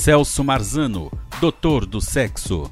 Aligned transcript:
Celso 0.00 0.42
Marzano, 0.42 1.12
doutor 1.42 1.84
do 1.84 2.00
sexo. 2.00 2.70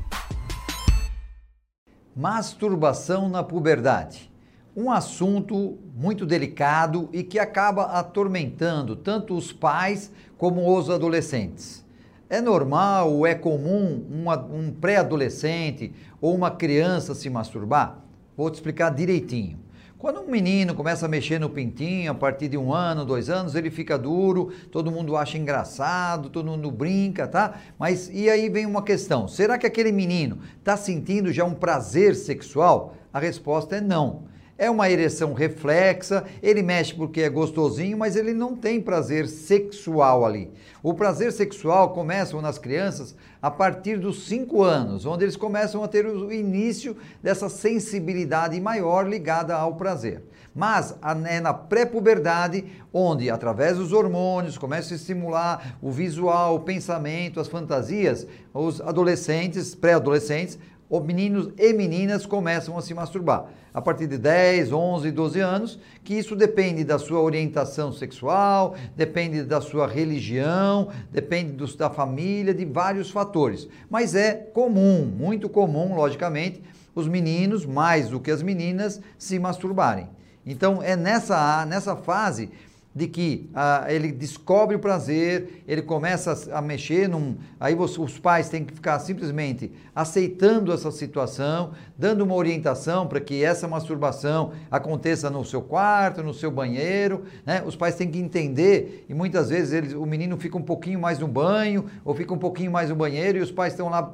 Masturbação 2.16 3.28
na 3.28 3.42
puberdade. 3.42 4.32
Um 4.74 4.90
assunto 4.90 5.76
muito 5.94 6.24
delicado 6.24 7.10
e 7.12 7.22
que 7.22 7.38
acaba 7.38 7.82
atormentando 7.82 8.96
tanto 8.96 9.36
os 9.36 9.52
pais 9.52 10.10
como 10.38 10.74
os 10.74 10.88
adolescentes. 10.88 11.84
É 12.30 12.40
normal 12.40 13.12
ou 13.12 13.26
é 13.26 13.34
comum 13.34 14.06
uma, 14.10 14.38
um 14.38 14.72
pré-adolescente 14.72 15.92
ou 16.22 16.34
uma 16.34 16.50
criança 16.50 17.14
se 17.14 17.28
masturbar? 17.28 17.98
Vou 18.38 18.50
te 18.50 18.54
explicar 18.54 18.88
direitinho. 18.88 19.58
Quando 19.98 20.20
um 20.20 20.30
menino 20.30 20.76
começa 20.76 21.06
a 21.06 21.08
mexer 21.08 21.40
no 21.40 21.50
pintinho 21.50 22.12
a 22.12 22.14
partir 22.14 22.46
de 22.46 22.56
um 22.56 22.72
ano, 22.72 23.04
dois 23.04 23.28
anos, 23.28 23.56
ele 23.56 23.68
fica 23.68 23.98
duro, 23.98 24.52
todo 24.70 24.92
mundo 24.92 25.16
acha 25.16 25.36
engraçado, 25.36 26.30
todo 26.30 26.48
mundo 26.48 26.70
brinca, 26.70 27.26
tá? 27.26 27.58
Mas 27.76 28.08
e 28.08 28.30
aí 28.30 28.48
vem 28.48 28.64
uma 28.64 28.84
questão: 28.84 29.26
será 29.26 29.58
que 29.58 29.66
aquele 29.66 29.90
menino 29.90 30.38
está 30.56 30.76
sentindo 30.76 31.32
já 31.32 31.44
um 31.44 31.52
prazer 31.52 32.14
sexual? 32.14 32.94
A 33.12 33.18
resposta 33.18 33.74
é 33.74 33.80
não 33.80 34.28
é 34.58 34.68
uma 34.68 34.90
ereção 34.90 35.32
reflexa, 35.32 36.24
ele 36.42 36.62
mexe 36.62 36.92
porque 36.92 37.22
é 37.22 37.30
gostosinho, 37.30 37.96
mas 37.96 38.16
ele 38.16 38.34
não 38.34 38.56
tem 38.56 38.80
prazer 38.80 39.28
sexual 39.28 40.26
ali. 40.26 40.50
O 40.82 40.92
prazer 40.92 41.32
sexual 41.32 41.94
começa 41.94 42.38
nas 42.42 42.58
crianças 42.58 43.14
a 43.40 43.50
partir 43.50 43.98
dos 43.98 44.26
5 44.26 44.62
anos, 44.62 45.06
onde 45.06 45.24
eles 45.24 45.36
começam 45.36 45.82
a 45.84 45.88
ter 45.88 46.04
o 46.04 46.32
início 46.32 46.96
dessa 47.22 47.48
sensibilidade 47.48 48.60
maior 48.60 49.08
ligada 49.08 49.54
ao 49.54 49.76
prazer. 49.76 50.24
Mas 50.54 50.96
é 51.26 51.40
na 51.40 51.54
pré-puberdade, 51.54 52.64
onde 52.92 53.30
através 53.30 53.76
dos 53.76 53.92
hormônios 53.92 54.58
começa 54.58 54.92
a 54.92 54.96
estimular 54.96 55.76
o 55.80 55.92
visual, 55.92 56.56
o 56.56 56.60
pensamento, 56.60 57.38
as 57.38 57.46
fantasias, 57.46 58.26
os 58.52 58.80
adolescentes, 58.80 59.76
pré-adolescentes, 59.76 60.58
os 60.90 61.04
meninos 61.04 61.50
e 61.58 61.72
meninas 61.72 62.24
começam 62.24 62.76
a 62.78 62.82
se 62.82 62.94
masturbar. 62.94 63.46
A 63.74 63.82
partir 63.82 64.06
de 64.06 64.16
10, 64.16 64.72
11, 64.72 65.10
12 65.10 65.40
anos, 65.40 65.78
que 66.02 66.14
isso 66.14 66.34
depende 66.34 66.82
da 66.82 66.98
sua 66.98 67.20
orientação 67.20 67.92
sexual, 67.92 68.74
depende 68.96 69.42
da 69.42 69.60
sua 69.60 69.86
religião, 69.86 70.88
depende 71.12 71.52
do, 71.52 71.66
da 71.76 71.90
família, 71.90 72.54
de 72.54 72.64
vários 72.64 73.10
fatores. 73.10 73.68
Mas 73.90 74.14
é 74.14 74.32
comum, 74.32 75.04
muito 75.04 75.48
comum, 75.48 75.94
logicamente, 75.94 76.62
os 76.94 77.06
meninos, 77.06 77.66
mais 77.66 78.08
do 78.08 78.18
que 78.18 78.30
as 78.30 78.42
meninas, 78.42 79.00
se 79.18 79.38
masturbarem. 79.38 80.08
Então 80.44 80.82
é 80.82 80.96
nessa, 80.96 81.66
nessa 81.66 81.94
fase 81.94 82.50
de 82.94 83.06
que 83.06 83.48
ah, 83.54 83.84
ele 83.88 84.10
descobre 84.10 84.74
o 84.74 84.78
prazer, 84.78 85.62
ele 85.68 85.82
começa 85.82 86.52
a, 86.52 86.60
mexer 86.60 87.08
num. 87.08 87.36
Aí 87.60 87.74
os, 87.74 87.96
os, 87.98 88.18
pais 88.18 88.48
têm 88.48 88.64
que 88.64 88.74
ficar 88.74 88.98
simplesmente 88.98 89.70
aceitando 89.94 90.72
essa 90.72 90.90
situação, 90.90 91.72
dando 91.96 92.24
uma 92.24 92.34
orientação 92.34 93.06
para 93.06 93.20
que 93.20 93.44
essa 93.44 93.68
masturbação 93.68 94.52
aconteça 94.70 95.30
no 95.30 95.44
seu 95.44 95.62
quarto, 95.62 96.22
no 96.22 96.34
seu 96.34 96.50
banheiro. 96.50 97.24
Né? 97.46 97.62
Os 97.64 97.76
pais 97.76 97.94
têm 97.94 98.10
que 98.10 98.18
entender, 98.18 99.04
e 99.08 99.14
muitas 99.14 99.50
vezes 99.50 99.72
eles, 99.72 99.92
o 99.92 100.04
menino 100.04 100.36
fica 100.36 100.58
um 100.58 100.62
pouquinho 100.62 100.98
mais 100.98 101.18
no 101.18 101.28
banho, 101.28 101.86
ou 102.04 102.14
fica 102.14 102.34
um 102.34 102.38
pouquinho 102.38 102.72
mais 102.72 102.90
no 102.90 102.96
banheiro, 102.96 103.38
e 103.38 103.40
os 103.40 103.52
pais 103.52 103.74
estão 103.74 103.88
lá 103.88 104.12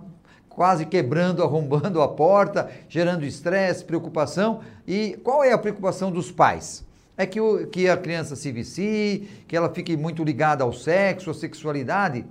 quase 0.48 0.84
quebrando, 0.84 1.42
arrombando 1.44 2.02
a 2.02 2.08
porta, 2.08 2.70
gerando 2.88 3.24
estresse, 3.24 3.84
preocupação. 3.84 4.60
E 4.86 5.18
qual 5.24 5.42
é 5.42 5.52
a 5.52 5.58
preocupação 5.58 6.10
dos 6.10 6.30
pais? 6.30 6.83
É 7.16 7.26
que, 7.26 7.40
o, 7.40 7.66
que 7.66 7.88
a 7.88 7.96
criança 7.96 8.34
se 8.34 8.50
vicie, 8.50 9.28
que 9.46 9.56
ela 9.56 9.72
fique 9.72 9.96
muito 9.96 10.24
ligada 10.24 10.64
ao 10.64 10.72
sexo, 10.72 11.30
à 11.30 11.34
sexualidade. 11.34 12.24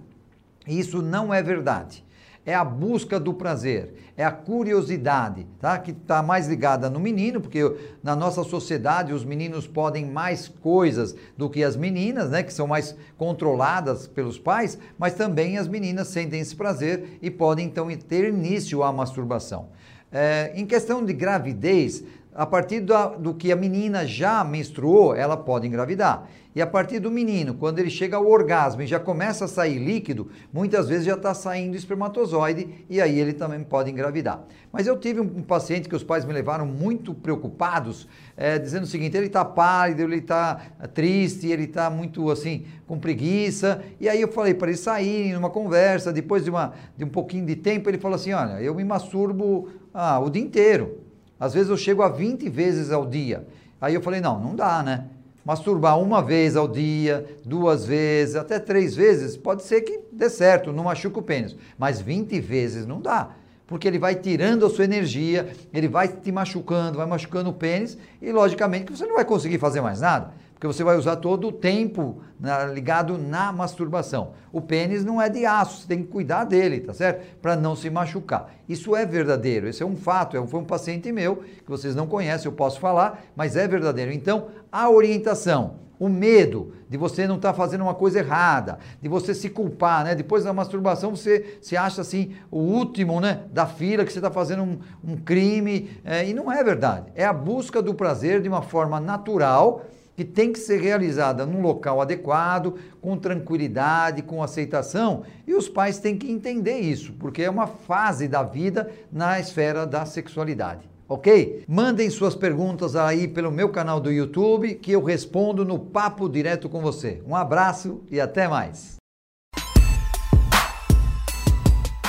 Isso 0.67 1.01
não 1.01 1.33
é 1.33 1.41
verdade. 1.41 2.03
É 2.45 2.53
a 2.53 2.65
busca 2.65 3.17
do 3.21 3.33
prazer, 3.33 3.93
é 4.17 4.25
a 4.25 4.31
curiosidade, 4.31 5.47
tá? 5.61 5.79
Que 5.79 5.91
está 5.91 6.21
mais 6.21 6.45
ligada 6.45 6.89
no 6.89 6.99
menino, 6.99 7.39
porque 7.39 7.61
na 8.03 8.17
nossa 8.17 8.43
sociedade 8.43 9.13
os 9.13 9.23
meninos 9.23 9.65
podem 9.65 10.05
mais 10.05 10.49
coisas 10.49 11.15
do 11.37 11.49
que 11.49 11.63
as 11.63 11.77
meninas, 11.77 12.29
né? 12.29 12.43
Que 12.43 12.51
são 12.51 12.67
mais 12.67 12.93
controladas 13.17 14.07
pelos 14.07 14.37
pais, 14.37 14.77
mas 14.97 15.13
também 15.13 15.57
as 15.57 15.69
meninas 15.69 16.09
sentem 16.09 16.41
esse 16.41 16.53
prazer 16.53 17.17
e 17.21 17.31
podem 17.31 17.67
então 17.67 17.87
ter 17.95 18.27
início 18.27 18.83
à 18.83 18.91
masturbação. 18.91 19.69
É, 20.11 20.51
em 20.53 20.65
questão 20.65 21.03
de 21.03 21.13
gravidez, 21.13 22.03
a 22.35 22.45
partir 22.45 22.79
do, 22.79 22.93
do, 23.17 23.33
que 23.33 23.51
a 23.51 23.55
menina 23.55 24.05
já 24.05 24.43
menstruou, 24.43 25.15
ela 25.15 25.37
pode 25.37 25.67
engravidar. 25.67 26.27
E 26.55 26.61
a 26.61 26.67
partir 26.67 26.99
do 26.99 27.09
menino, 27.09 27.55
quando 27.55 27.79
ele 27.79 27.89
chega 27.89 28.15
ao 28.15 28.27
orgasmo 28.27 28.83
e 28.83 28.87
já 28.87 28.99
começa 28.99 29.45
a 29.45 29.47
sair 29.47 29.79
líquido, 29.79 30.29
muitas 30.51 30.87
vezes 30.87 31.05
já 31.05 31.15
está 31.15 31.33
saindo 31.33 31.75
espermatozoide 31.75 32.85
e 32.87 33.01
aí 33.01 33.19
ele 33.19 33.33
também 33.33 33.63
pode 33.63 33.89
engravidar. 33.89 34.43
Mas 34.71 34.85
eu 34.85 34.95
tive 34.99 35.19
um, 35.19 35.41
paciente 35.41 35.89
que 35.89 35.95
os 35.95 36.03
pais 36.03 36.25
me 36.25 36.33
levaram 36.33 36.65
muito 36.65 37.13
preocupados, 37.13 38.07
é, 38.37 38.59
dizendo 38.59 38.83
o 38.83 38.87
seguinte: 38.87 39.17
ele 39.17 39.27
está 39.27 39.43
pálido, 39.43 40.03
ele 40.03 40.17
está 40.17 40.61
triste, 40.93 41.47
ele 41.47 41.63
está 41.63 41.89
muito 41.89 42.29
assim, 42.29 42.65
com 42.85 42.99
preguiça. 42.99 43.83
E 43.99 44.07
aí 44.07 44.21
eu 44.21 44.27
falei 44.27 44.53
para 44.53 44.67
ele 44.67 44.77
sair 44.77 45.33
numa 45.33 45.49
conversa, 45.49 46.13
depois 46.13 46.43
de, 46.43 46.51
uma, 46.51 46.73
de 46.95 47.03
um 47.03 47.09
pouquinho 47.09 47.47
de 47.47 47.55
tempo, 47.55 47.89
ele 47.89 47.97
falou 47.97 48.15
assim: 48.15 48.31
olha, 48.31 48.61
eu 48.61 48.75
me 48.75 48.83
masturbo 48.83 49.69
ah, 49.91 50.19
o 50.19 50.29
dia 50.29 50.43
inteiro. 50.43 51.03
Às 51.39 51.53
vezes 51.53 51.69
eu 51.69 51.77
chego 51.77 52.01
a 52.01 52.09
20 52.09 52.49
vezes 52.49 52.91
ao 52.91 53.05
dia. 53.05 53.45
Aí 53.81 53.93
eu 53.93 54.01
falei, 54.01 54.21
não, 54.21 54.39
não 54.39 54.55
dá, 54.55 54.81
né? 54.81 55.05
Masturbar 55.43 55.99
uma 55.99 56.21
vez 56.21 56.55
ao 56.55 56.67
dia, 56.67 57.25
duas 57.43 57.85
vezes, 57.85 58.35
até 58.35 58.59
três 58.59 58.95
vezes, 58.95 59.35
pode 59.35 59.63
ser 59.63 59.81
que 59.81 59.99
dê 60.11 60.29
certo, 60.29 60.71
não 60.71 60.85
machuca 60.85 61.19
o 61.19 61.23
pênis. 61.23 61.55
Mas 61.77 61.99
20 61.99 62.39
vezes 62.39 62.85
não 62.85 63.01
dá. 63.01 63.31
Porque 63.67 63.87
ele 63.87 63.99
vai 63.99 64.15
tirando 64.15 64.65
a 64.65 64.69
sua 64.69 64.85
energia, 64.85 65.51
ele 65.73 65.87
vai 65.87 66.07
te 66.07 66.31
machucando, 66.31 66.97
vai 66.97 67.07
machucando 67.07 67.49
o 67.49 67.53
pênis 67.53 67.97
e, 68.21 68.31
logicamente, 68.31 68.91
você 68.91 69.05
não 69.05 69.15
vai 69.15 69.25
conseguir 69.25 69.57
fazer 69.57 69.81
mais 69.81 69.99
nada 69.99 70.42
porque 70.63 70.73
você 70.73 70.83
vai 70.85 70.95
usar 70.95 71.17
todo 71.17 71.49
o 71.49 71.51
tempo 71.51 72.21
na, 72.39 72.63
ligado 72.63 73.17
na 73.17 73.51
masturbação. 73.51 74.31
O 74.49 74.61
pênis 74.61 75.03
não 75.03 75.21
é 75.21 75.27
de 75.27 75.45
aço, 75.45 75.81
você 75.81 75.87
tem 75.89 76.01
que 76.01 76.07
cuidar 76.07 76.45
dele, 76.45 76.79
tá 76.79 76.93
certo? 76.93 77.37
Para 77.41 77.57
não 77.57 77.75
se 77.75 77.89
machucar. 77.89 78.49
Isso 78.69 78.95
é 78.95 79.05
verdadeiro, 79.05 79.67
esse 79.67 79.83
é 79.83 79.85
um 79.85 79.97
fato, 79.97 80.37
é 80.37 80.47
foi 80.47 80.61
um 80.61 80.63
paciente 80.63 81.11
meu, 81.11 81.35
que 81.35 81.69
vocês 81.69 81.93
não 81.93 82.07
conhecem, 82.07 82.45
eu 82.45 82.53
posso 82.53 82.79
falar, 82.79 83.25
mas 83.35 83.57
é 83.57 83.67
verdadeiro. 83.67 84.13
Então, 84.13 84.47
a 84.71 84.89
orientação, 84.89 85.81
o 85.99 86.07
medo 86.07 86.73
de 86.87 86.95
você 86.95 87.27
não 87.27 87.35
estar 87.35 87.51
tá 87.51 87.57
fazendo 87.57 87.81
uma 87.81 87.95
coisa 87.95 88.19
errada, 88.19 88.79
de 89.01 89.09
você 89.09 89.33
se 89.33 89.49
culpar, 89.49 90.05
né? 90.05 90.15
Depois 90.15 90.45
da 90.45 90.53
masturbação 90.53 91.13
você 91.13 91.57
se 91.61 91.75
acha 91.75 91.99
assim 91.99 92.35
o 92.49 92.59
último, 92.59 93.19
né? 93.19 93.41
Da 93.51 93.65
fila 93.65 94.05
que 94.05 94.13
você 94.13 94.19
está 94.19 94.31
fazendo 94.31 94.63
um, 94.63 94.79
um 95.03 95.17
crime 95.17 95.89
é, 96.05 96.25
e 96.25 96.33
não 96.33 96.49
é 96.49 96.63
verdade. 96.63 97.11
É 97.15 97.25
a 97.25 97.33
busca 97.33 97.81
do 97.81 97.93
prazer 97.93 98.41
de 98.41 98.47
uma 98.47 98.61
forma 98.61 98.97
natural 99.01 99.83
que 100.15 100.23
tem 100.23 100.51
que 100.53 100.59
ser 100.59 100.79
realizada 100.79 101.45
num 101.45 101.61
local 101.61 102.01
adequado, 102.01 102.75
com 103.01 103.17
tranquilidade, 103.17 104.21
com 104.21 104.43
aceitação, 104.43 105.23
e 105.47 105.53
os 105.53 105.67
pais 105.67 105.99
têm 105.99 106.17
que 106.17 106.31
entender 106.31 106.79
isso, 106.79 107.13
porque 107.13 107.43
é 107.43 107.49
uma 107.49 107.67
fase 107.67 108.27
da 108.27 108.43
vida 108.43 108.91
na 109.11 109.39
esfera 109.39 109.85
da 109.85 110.05
sexualidade. 110.05 110.89
Ok? 111.07 111.63
Mandem 111.67 112.09
suas 112.09 112.33
perguntas 112.33 112.95
aí 112.95 113.27
pelo 113.27 113.51
meu 113.51 113.69
canal 113.69 113.99
do 113.99 114.11
YouTube 114.11 114.75
que 114.75 114.91
eu 114.91 115.03
respondo 115.03 115.65
no 115.65 115.77
papo 115.77 116.29
direto 116.29 116.69
com 116.69 116.81
você. 116.81 117.21
Um 117.27 117.35
abraço 117.35 118.01
e 118.09 118.19
até 118.19 118.47
mais. 118.47 118.95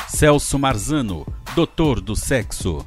Celso 0.09 0.59
Marzano, 0.59 1.27
doutor 1.57 2.01
do 2.01 2.15
sexo. 2.15 2.87